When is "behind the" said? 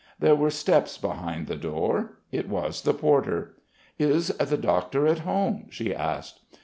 0.97-1.55